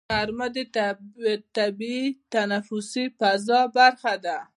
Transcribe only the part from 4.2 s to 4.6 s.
ده